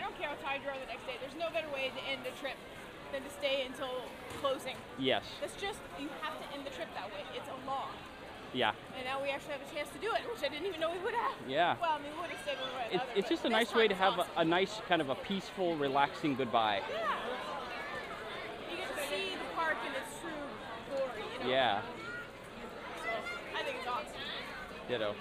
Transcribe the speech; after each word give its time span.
I 0.00 0.02
don't 0.02 0.16
care 0.16 0.32
how 0.32 0.40
tired 0.40 0.64
you 0.64 0.72
are 0.72 0.80
the 0.80 0.88
next 0.88 1.04
day. 1.04 1.20
There's 1.20 1.36
no 1.36 1.52
better 1.52 1.68
way 1.76 1.92
to 1.92 2.00
end 2.08 2.24
a 2.24 2.32
trip 2.40 2.56
than 3.12 3.20
to 3.20 3.28
stay 3.36 3.68
until 3.68 4.08
closing. 4.40 4.72
Yes. 4.96 5.28
That's 5.44 5.52
just 5.60 5.76
you 6.00 6.08
have 6.24 6.40
to 6.40 6.46
end 6.56 6.64
the 6.64 6.72
trip 6.72 6.88
that 6.96 7.12
way. 7.12 7.20
It's 7.36 7.44
a 7.52 7.58
law. 7.68 7.92
Yeah. 8.56 8.72
And 8.96 9.04
now 9.04 9.20
we 9.20 9.28
actually 9.28 9.60
have 9.60 9.60
a 9.60 9.68
chance 9.76 9.92
to 9.92 10.00
do 10.00 10.08
it, 10.16 10.24
which 10.24 10.40
I 10.40 10.48
didn't 10.48 10.64
even 10.64 10.80
know 10.80 10.88
we 10.88 11.04
would 11.04 11.12
have. 11.12 11.36
Yeah. 11.44 11.76
Well, 11.76 11.92
I 11.92 11.98
mean, 12.00 12.16
we 12.16 12.24
would 12.24 12.32
have 12.32 12.40
stayed 12.40 12.56
we 12.56 12.72
were 12.72 12.80
It's, 12.88 13.04
other, 13.04 13.12
it's 13.14 13.28
just 13.28 13.44
a 13.44 13.52
nice 13.52 13.74
way 13.76 13.88
to 13.88 13.94
have 13.94 14.18
a, 14.18 14.26
a 14.40 14.44
nice 14.44 14.80
kind 14.88 15.04
of 15.04 15.10
a 15.10 15.14
peaceful, 15.16 15.76
relaxing 15.76 16.34
goodbye. 16.34 16.80
Yeah. 16.88 17.12
You 18.72 18.76
get 18.80 18.88
to 18.96 19.02
see 19.04 19.36
the 19.36 19.52
park 19.52 19.76
in 19.84 19.92
its 20.00 20.16
true 20.24 20.32
glory. 20.96 21.28
You 21.28 21.44
know? 21.44 21.50
Yeah. 21.52 21.82
So 23.04 23.10
I 23.52 23.62
think 23.68 23.76
it's 23.84 23.86
awesome. 23.86 24.16
Ditto. 24.88 25.14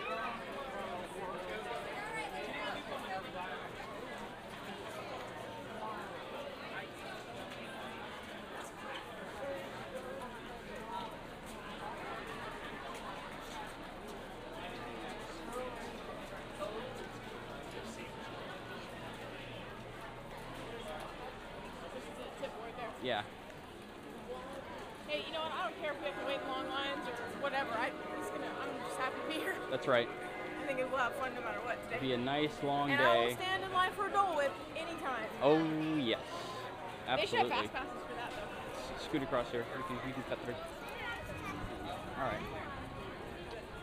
Yeah. 23.09 23.25
Hey, 25.07 25.25
you 25.25 25.33
know 25.33 25.41
what? 25.41 25.49
I 25.49 25.65
don't 25.65 25.81
care 25.81 25.93
if 25.93 25.97
we 25.97 26.13
have 26.13 26.19
to 26.21 26.27
wait 26.29 26.37
long 26.45 26.69
lines 26.69 27.01
or 27.09 27.17
whatever. 27.41 27.73
I, 27.73 27.89
I'm 27.89 28.21
just 28.21 28.29
gonna. 28.29 28.45
I'm 28.61 28.69
just 28.85 29.01
happy 29.01 29.17
to 29.17 29.27
be 29.33 29.41
here. 29.41 29.57
That's 29.73 29.87
right. 29.89 30.05
I 30.05 30.67
think 30.69 30.77
we'll 30.77 31.01
have 31.01 31.17
fun 31.17 31.33
no 31.33 31.41
matter 31.41 31.57
what 31.65 31.81
today. 31.89 31.97
Be 31.97 32.13
a 32.13 32.21
nice 32.21 32.53
long 32.61 32.91
and 32.91 33.01
I 33.01 33.17
will 33.17 33.33
day. 33.33 33.33
stand 33.41 33.63
in 33.63 33.73
line 33.73 33.89
for 33.97 34.05
a 34.05 34.11
Dole 34.13 34.37
Whip 34.37 34.53
anytime. 34.77 35.25
Oh 35.41 35.57
yes. 35.97 36.21
They 37.17 37.25
should 37.25 37.49
have 37.49 37.49
Absolutely. 37.49 37.49
fast 37.49 37.73
passes 37.73 38.03
for 38.05 38.13
that 38.13 38.29
though. 38.29 39.01
Scoot 39.01 39.23
across 39.25 39.49
here. 39.49 39.65
You 39.73 39.83
can, 39.89 39.97
you 40.05 40.13
can 40.13 40.23
cut 40.29 40.37
through. 40.45 40.61
All 42.13 42.29
right. 42.29 42.45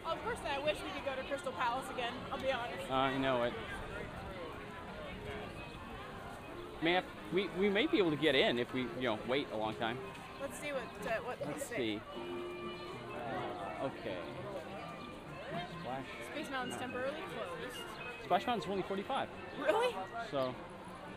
Oh, 0.07 0.15
personally, 0.23 0.55
I 0.55 0.63
wish 0.63 0.79
we 0.87 0.91
could 0.95 1.03
go 1.03 1.19
to 1.19 1.27
Crystal 1.27 1.51
Palace 1.59 1.91
again. 1.91 2.15
I'll 2.31 2.39
be 2.39 2.55
honest. 2.55 2.87
Uh, 2.87 3.11
you 3.11 3.19
know 3.19 3.43
it. 3.43 3.53
May 6.83 6.93
have, 6.93 7.05
we, 7.33 7.49
we 7.59 7.69
may 7.69 7.87
be 7.87 7.99
able 7.99 8.11
to 8.11 8.17
get 8.17 8.35
in 8.35 8.59
if 8.59 8.73
we 8.75 8.83
you 8.83 9.03
know 9.03 9.19
wait 9.29 9.49
a 9.53 9.57
long 9.57 9.75
time. 9.77 9.99
Let's 10.41 10.59
see 10.61 10.73
what 10.73 10.83
uh, 11.07 11.15
what 11.25 11.39
Let's 11.47 11.67
see. 11.67 12.01
Uh, 13.81 13.87
okay. 13.87 14.17
Splash. 15.81 16.05
Space 16.33 16.51
Mountain's 16.51 16.79
temporarily 16.79 17.17
closed. 17.35 17.79
Splash 18.25 18.47
Mountain's 18.47 18.71
only 18.71 18.83
45. 18.83 19.29
Really? 19.61 19.95
So 20.31 20.55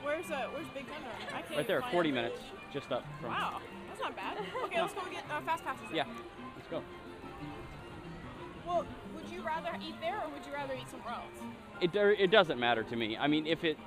Where's 0.03 0.31
uh 0.31 0.47
Where's 0.53 0.67
Big 0.69 0.85
Thunder? 0.85 1.09
I 1.29 1.41
can't 1.41 1.57
right 1.57 1.67
there, 1.67 1.83
40 1.91 2.09
it. 2.09 2.11
minutes, 2.13 2.39
just 2.71 2.91
up 2.91 3.03
from. 3.19 3.31
Wow, 3.31 3.59
that's 3.87 4.01
not 4.01 4.15
bad. 4.15 4.37
Okay, 4.65 4.81
let's 4.81 4.93
go 4.93 5.01
get 5.11 5.23
uh, 5.29 5.41
fast 5.41 5.65
passes. 5.65 5.81
then. 5.87 5.95
Yeah. 5.95 6.05
Let's 6.55 6.67
go. 6.69 6.81
Well, 8.65 8.85
would 9.15 9.29
you 9.29 9.41
rather 9.41 9.71
eat 9.83 9.95
there 9.99 10.21
or 10.23 10.29
would 10.29 10.45
you 10.45 10.53
rather 10.53 10.73
eat 10.75 10.89
somewhere 10.89 11.15
else? 11.15 11.35
It 11.81 11.95
it 11.95 12.31
doesn't 12.31 12.59
matter 12.59 12.83
to 12.83 12.95
me. 12.95 13.17
I 13.17 13.27
mean, 13.27 13.45
if 13.45 13.63
it 13.63 13.77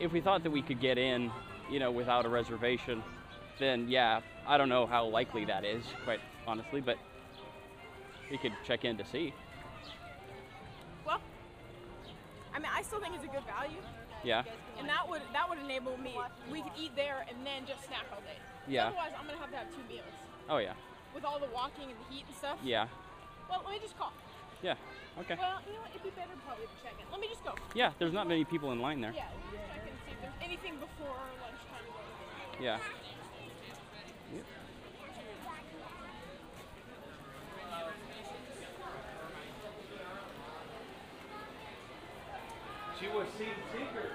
if 0.00 0.12
we 0.12 0.20
thought 0.20 0.42
that 0.42 0.50
we 0.50 0.62
could 0.62 0.80
get 0.80 0.98
in, 0.98 1.30
you 1.70 1.78
know, 1.78 1.90
without 1.90 2.26
a 2.26 2.28
reservation, 2.28 3.02
then 3.58 3.88
yeah, 3.88 4.20
I 4.46 4.58
don't 4.58 4.68
know 4.68 4.86
how 4.86 5.06
likely 5.06 5.44
that 5.46 5.64
is, 5.64 5.84
quite 6.04 6.20
honestly, 6.46 6.80
but 6.80 6.96
we 8.30 8.38
could 8.38 8.52
check 8.66 8.84
in 8.84 8.96
to 8.98 9.04
see. 9.04 9.32
Well, 11.06 11.20
I 12.54 12.58
mean, 12.58 12.68
I 12.74 12.82
still 12.82 13.00
think 13.00 13.14
it's 13.14 13.24
a 13.24 13.28
good 13.28 13.44
value, 13.46 13.78
Yeah. 14.24 14.42
and 14.78 14.88
that 14.88 15.08
would 15.08 15.22
that 15.32 15.48
would 15.48 15.58
enable 15.58 15.96
me. 15.98 16.14
We 16.50 16.62
could 16.62 16.72
eat 16.78 16.92
there 16.96 17.24
and 17.28 17.46
then 17.46 17.66
just 17.66 17.86
snack 17.86 18.04
all 18.12 18.20
day. 18.20 18.36
Yeah. 18.66 18.86
Otherwise, 18.88 19.12
I'm 19.18 19.26
gonna 19.26 19.38
have 19.38 19.50
to 19.50 19.56
have 19.56 19.68
two 19.70 19.82
meals 19.88 20.08
Oh 20.48 20.58
yeah. 20.58 20.72
with 21.14 21.24
all 21.24 21.38
the 21.38 21.48
walking 21.54 21.90
and 21.90 21.96
the 22.08 22.14
heat 22.14 22.24
and 22.26 22.36
stuff. 22.36 22.58
Yeah. 22.64 22.88
Well, 23.48 23.62
let 23.64 23.72
me 23.72 23.78
just 23.80 23.96
call. 23.98 24.12
Yeah. 24.62 24.74
Okay. 25.20 25.36
Well, 25.38 25.60
you 25.68 25.74
know 25.74 25.80
what? 25.84 25.90
It'd 25.90 26.02
be 26.02 26.10
better 26.16 26.32
probably 26.46 26.64
to 26.66 26.76
check 26.82 26.96
in. 26.98 27.04
Let 27.12 27.20
me 27.20 27.28
just 27.28 27.44
go. 27.44 27.54
Yeah. 27.74 27.92
There's 27.98 28.12
not 28.14 28.26
many 28.26 28.44
people 28.44 28.72
in 28.72 28.80
line 28.80 29.00
there. 29.00 29.12
Yeah, 29.14 29.28
just 29.52 29.62
check 29.68 29.84
and 29.84 29.94
see 30.08 30.12
if 30.16 30.20
there's 30.24 30.38
anything 30.42 30.80
before 30.98 31.16
lunchtime. 31.40 32.62
Yeah. 32.62 32.78
She 43.00 43.08
was 43.08 43.26
seen 43.36 43.48
seeker. 43.72 44.12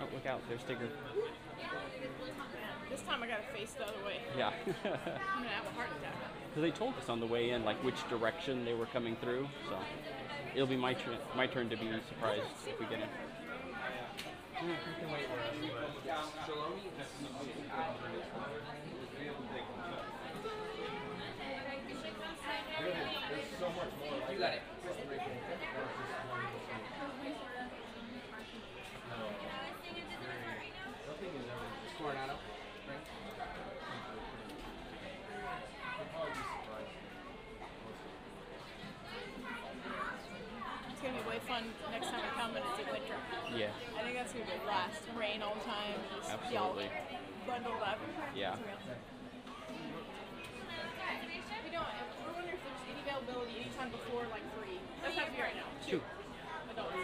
Oh, 0.00 0.08
look 0.14 0.26
out! 0.26 0.40
There's 0.48 0.62
Tigger. 0.62 0.88
This 2.92 3.00
time 3.08 3.22
I 3.22 3.26
gotta 3.26 3.42
face 3.56 3.72
the 3.72 3.84
other 3.84 4.04
way. 4.04 4.20
Yeah. 4.36 4.52
I'm 4.84 5.42
gonna 5.42 5.48
have 5.48 5.64
a 5.64 5.74
heart 5.74 5.88
attack. 5.98 6.12
So 6.54 6.60
they 6.60 6.70
told 6.70 6.92
us 6.98 7.08
on 7.08 7.20
the 7.20 7.26
way 7.26 7.50
in 7.50 7.64
like 7.64 7.82
which 7.82 8.06
direction 8.10 8.66
they 8.66 8.74
were 8.74 8.84
coming 8.84 9.16
through, 9.16 9.48
so 9.66 9.78
it'll 10.54 10.66
be 10.66 10.76
my 10.76 10.92
turn 10.92 11.16
my 11.34 11.46
turn 11.46 11.70
to 11.70 11.76
be 11.78 11.88
surprised 12.10 12.44
if 12.68 12.78
we 12.78 12.84
get 12.84 13.00
in. 13.00 13.08
You 24.30 24.38
got 24.38 24.52
it. 24.52 24.71
Fun 41.62 41.92
next 41.92 42.08
time 42.10 42.20
I 42.22 42.30
come 42.40 42.56
and 42.56 42.64
it's 42.66 42.78
in 42.80 42.86
winter. 42.90 43.16
Yeah. 43.54 43.70
I 43.98 44.02
think 44.02 44.14
that's 44.16 44.32
gonna 44.32 44.44
be 44.46 44.52
a 44.58 44.60
blast. 44.64 45.02
Rain 45.18 45.42
all 45.42 45.54
the 45.54 45.60
time, 45.66 45.94
just 46.18 46.30
be 46.50 46.56
all 46.56 46.70
Absolutely. 46.74 46.90
bundled 47.46 47.82
up. 47.82 47.98
Yeah. 48.34 48.56
We 48.56 48.62
don't. 51.70 51.86
We're 52.26 52.32
wondering 52.34 52.56
if 52.56 52.62
there's 52.64 52.82
any 52.90 53.00
availability 53.06 53.54
anytime 53.64 53.90
before 53.90 54.22
like 54.30 54.42
three. 54.58 54.78
That's 55.02 55.16
not 55.16 55.26
right 55.38 55.56
now. 55.56 55.68
Two. 55.86 56.00
Adults. 56.72 56.96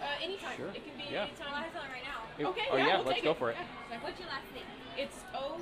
Uh, 0.00 0.24
anytime. 0.24 0.56
Sure. 0.56 0.68
It 0.72 0.82
can 0.84 0.96
be 0.96 1.04
Yeah. 1.12 1.24
anytime. 1.28 1.52
right 1.52 2.04
now. 2.04 2.22
If- 2.38 2.46
Okay, 2.46 2.66
oh 2.72 2.76
yeah, 2.76 2.86
yeah, 2.86 2.96
we'll 2.96 3.04
let's 3.06 3.16
take 3.16 3.24
go 3.24 3.30
it. 3.32 3.36
for 3.38 3.50
it. 3.50 3.56
Yeah. 3.60 3.98
What's 4.00 4.18
your 4.18 4.28
last 4.28 4.46
name? 4.54 4.64
It's 4.96 5.16
O 5.34 5.60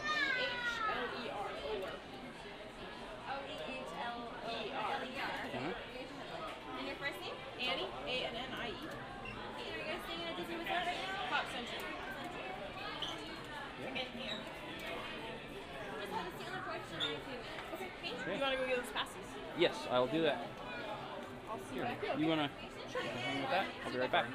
minutes. 18.27 18.27
Okay. 18.27 18.35
Okay. 18.35 18.39
You 18.39 18.43
want 18.43 18.53
to 18.53 18.59
go 18.59 18.67
get 18.67 18.77
those 18.77 18.93
passes? 18.95 19.15
Yes, 19.59 19.75
I'll 19.91 20.07
do 20.07 20.23
that. 20.23 20.47
I'll 21.51 21.59
see 21.59 21.75
Here, 21.75 21.83
you 21.83 21.89
back 21.89 22.03
here. 22.03 22.15
you 22.19 22.27
wanna 22.29 22.51
hang 22.95 23.41
with 23.41 23.51
that? 23.51 23.67
I'll 23.85 23.93
be 23.93 23.99
right 23.99 24.13
back. 24.13 24.27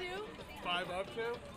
Two. 0.00 0.24
Five 0.64 0.88
up 0.90 1.14
to? 1.14 1.49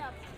And 0.00 0.37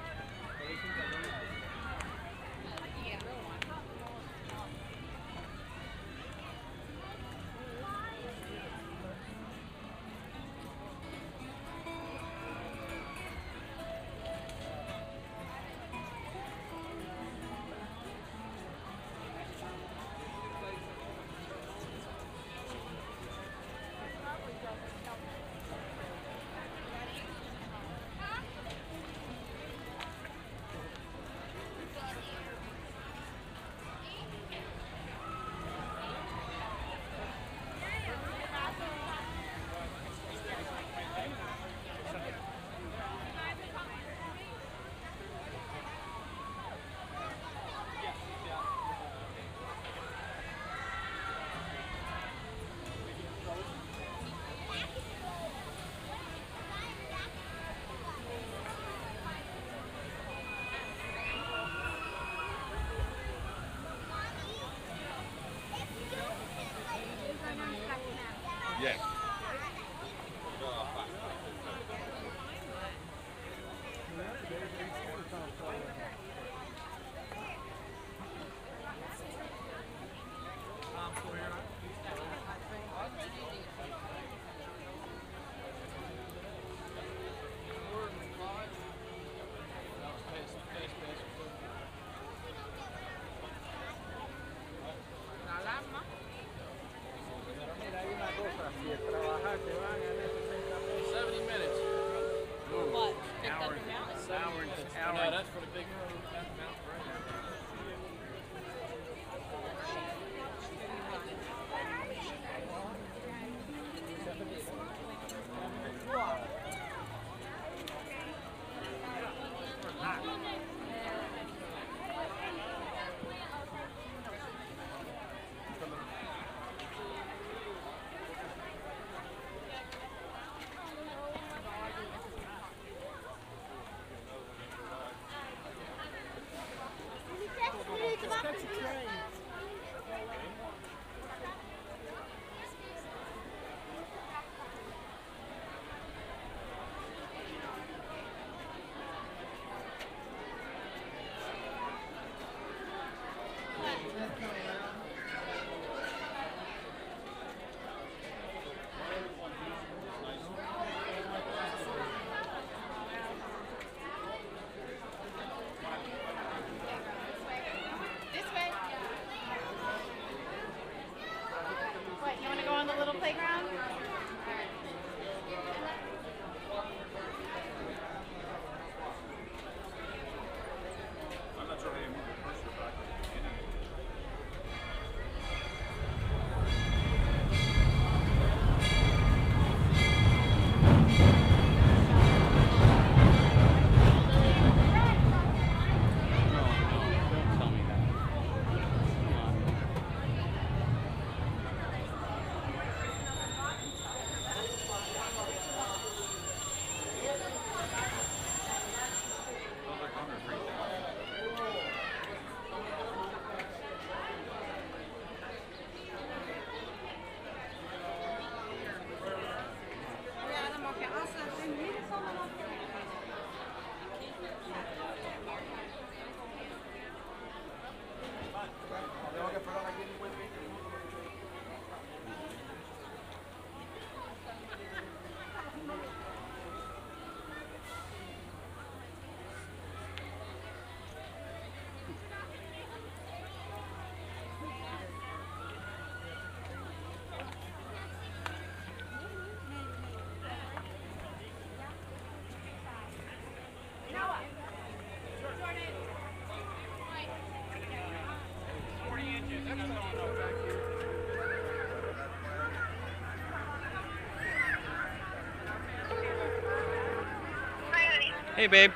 Hey, 268.61 268.67
babe. 268.67 268.93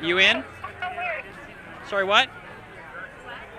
You 0.00 0.20
in? 0.20 0.44
Sorry, 1.90 2.04
what? 2.04 2.28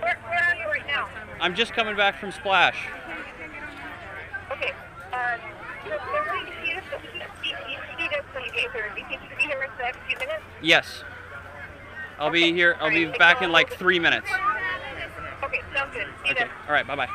Where, 0.00 0.16
where 0.24 0.42
are 0.42 0.54
you 0.54 0.64
right 0.68 0.86
now? 0.86 1.06
I'm 1.38 1.54
just 1.54 1.74
coming 1.74 1.94
back 1.96 2.18
from 2.18 2.32
Splash. 2.32 2.78
Okay. 4.50 4.72
Minutes? 10.18 10.44
Yes. 10.62 11.04
I'll 12.18 12.30
be 12.30 12.54
here. 12.54 12.78
I'll 12.80 12.88
be 12.88 13.04
back 13.04 13.42
in 13.42 13.52
like 13.52 13.74
three 13.74 13.98
minutes. 13.98 14.30
Okay, 15.44 15.60
sounds 15.74 15.92
good. 15.92 16.06
See 16.24 16.30
Okay. 16.30 16.46
All 16.66 16.72
right. 16.72 16.86
Bye 16.86 16.96
bye. 16.96 17.08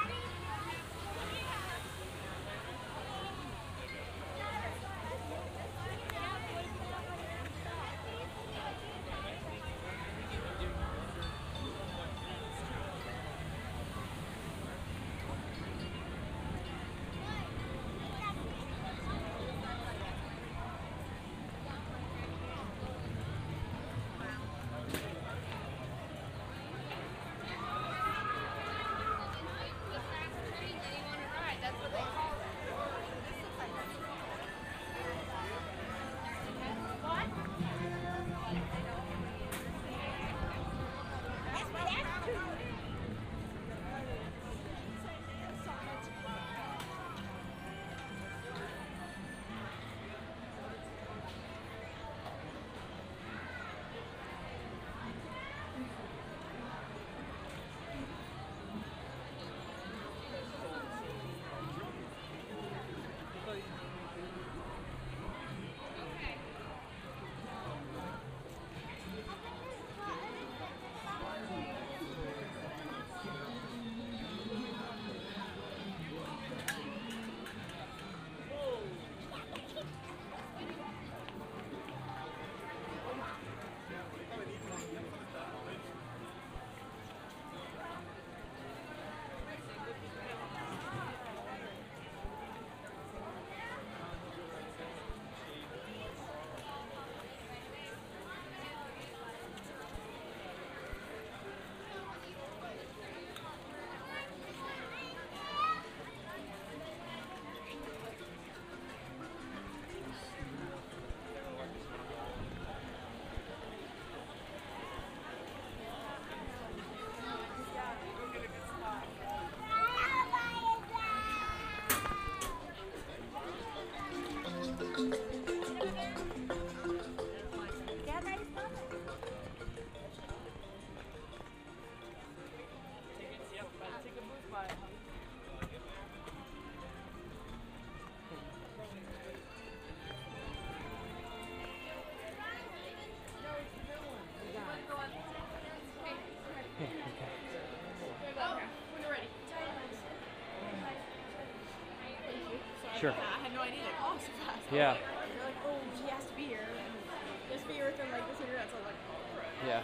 Sure. 153.02 153.10
I 153.18 153.42
had 153.42 153.54
no 153.56 153.62
idea. 153.62 153.82
Like, 153.82 153.98
oh, 154.06 154.14
so 154.22 154.30
fast. 154.46 154.62
Yeah. 154.72 154.94
They're 154.94 155.46
like, 155.50 155.58
oh, 155.66 155.80
she 155.98 156.06
has 156.14 156.24
to 156.24 156.34
be 156.38 156.44
here. 156.44 156.62
And 156.62 157.60
to 157.62 157.68
be 157.68 157.74
here 157.74 157.86
within 157.90 158.06
like 158.12 158.30
this 158.30 158.40
many 158.40 158.52
minutes. 158.54 158.70
I 158.70 158.78
was 158.78 158.86
like, 158.86 159.02
oh, 159.10 159.18
crap. 159.34 159.50
Yeah. 159.66 159.82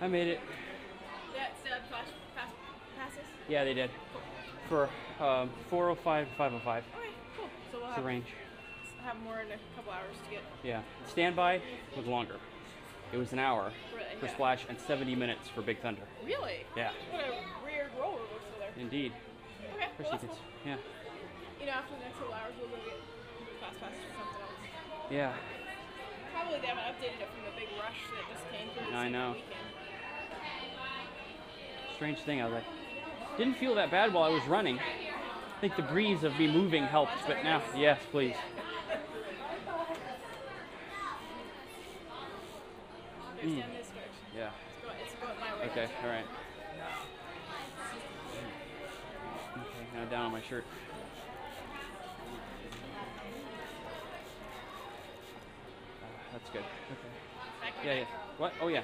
I 0.00 0.08
made 0.08 0.28
it. 0.28 0.40
Yeah, 1.36 1.48
it's 1.52 1.70
uh, 1.70 1.76
fast, 1.92 2.12
fast 2.34 2.54
passes. 2.96 3.28
Yeah, 3.46 3.64
they 3.64 3.74
did. 3.74 3.90
For 4.70 4.88
um, 5.20 5.50
405 5.68 6.28
to 6.30 6.34
505. 6.36 6.84
Okay, 6.96 7.08
cool. 7.36 7.46
So 7.70 7.78
we'll 7.78 7.86
It's 7.88 7.94
have, 7.96 8.02
the 8.02 8.08
range. 8.08 8.26
have 9.04 9.20
more 9.20 9.40
in 9.40 9.48
a 9.48 9.60
couple 9.76 9.92
hours 9.92 10.16
to 10.24 10.30
get. 10.30 10.40
Yeah. 10.64 10.80
Standby 11.08 11.60
was 11.94 12.06
longer. 12.06 12.36
It 13.12 13.18
was 13.18 13.32
an 13.34 13.38
hour 13.38 13.70
Really? 13.94 14.06
for 14.18 14.24
Yeah. 14.26 14.32
Splash 14.32 14.64
and 14.70 14.78
70 14.80 15.14
minutes 15.14 15.48
for 15.54 15.60
Big 15.60 15.78
Thunder. 15.82 16.02
Really? 16.24 16.64
Yeah. 16.74 16.90
What 17.10 17.20
a 17.20 17.62
weird 17.62 17.90
roller 18.00 18.16
coaster 18.16 18.58
there. 18.58 18.70
Indeed. 18.82 19.12
Okay, 19.74 19.88
well, 19.98 20.10
that's 20.10 20.24
cool. 20.24 20.38
Yeah. 20.66 20.76
You 21.60 21.66
know, 21.66 21.72
after 21.72 21.94
the 21.94 22.00
next 22.02 22.18
couple 22.18 22.34
hours, 22.34 22.54
we'll 22.58 22.68
go 22.68 22.76
get 22.84 22.98
fast 23.60 23.80
passes 23.80 23.98
or 23.98 24.14
something 24.18 24.42
else. 24.42 25.10
Yeah. 25.10 25.32
Probably 26.34 26.58
they 26.60 26.66
haven't 26.66 26.84
updated 26.84 27.20
it 27.22 27.28
from 27.30 27.44
the 27.46 27.54
big 27.54 27.68
rush 27.78 28.00
that 28.10 28.24
just 28.32 28.44
came 28.50 28.68
through 28.74 28.96
I 28.96 29.08
know. 29.08 29.32
weekend. 29.32 29.72
Strange 31.94 32.18
thing. 32.20 32.40
I 32.40 32.44
was 32.46 32.54
like, 32.54 32.64
didn't 33.38 33.54
feel 33.58 33.74
that 33.76 33.90
bad 33.90 34.12
while 34.12 34.24
I 34.24 34.30
was 34.30 34.44
running. 34.46 34.78
I 34.78 35.60
think 35.60 35.76
the 35.76 35.82
breeze 35.82 36.24
of 36.24 36.36
me 36.38 36.48
moving 36.52 36.82
helped, 36.82 37.12
but 37.26 37.44
now, 37.44 37.62
yes, 37.76 38.00
please. 38.10 38.34
There's 43.36 43.54
down 43.54 43.62
hmm. 43.62 43.76
this 43.76 43.88
direction. 43.88 44.24
Yeah. 44.36 44.50
It's 44.50 44.84
going, 44.84 44.96
it's 45.04 45.14
going 45.14 45.38
my 45.40 45.60
way. 45.60 45.70
Okay. 45.70 45.88
All 46.02 46.10
right. 46.10 46.26
Okay. 49.92 50.00
Now 50.00 50.08
down 50.10 50.26
on 50.26 50.32
my 50.32 50.42
shirt. 50.48 50.64
Uh, 56.02 56.06
that's 56.32 56.48
good. 56.52 56.64
Okay. 56.90 57.08
Yeah. 57.84 57.94
Yeah. 57.94 58.04
What? 58.38 58.54
Oh 58.60 58.68
yeah. 58.68 58.82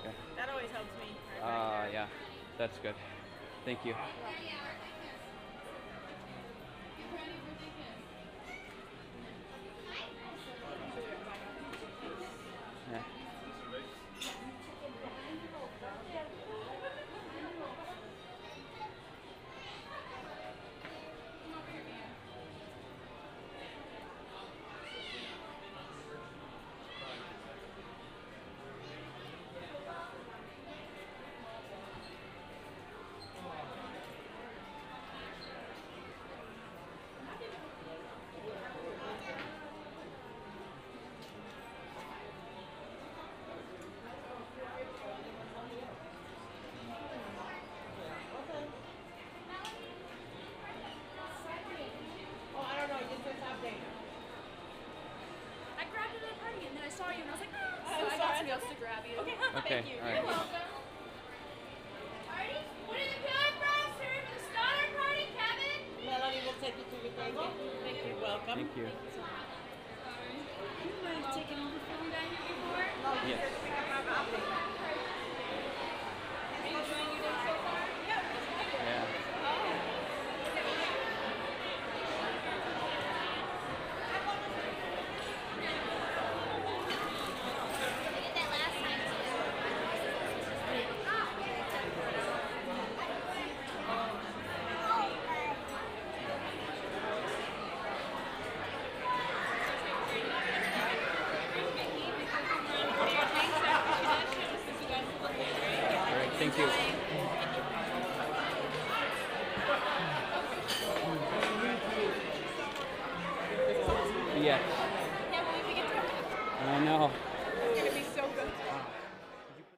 Okay. 0.00 0.14
That 0.36 0.48
always 0.48 0.70
helps 0.72 0.90
me. 0.98 1.14
Right 1.42 1.86
Uh, 1.86 1.88
yeah. 1.92 2.06
That's 2.58 2.78
good. 2.82 2.94
Thank 3.64 3.84
you. 3.84 3.94
just 58.56 58.78
grab 58.80 59.04
you. 59.04 59.18
Okay. 59.20 59.58
okay. 59.58 59.82
Thank 59.82 59.88
you. 59.88 60.00
All 60.00 60.08
right. 60.08 60.16
You're 60.16 60.26
welcome. 60.26 60.65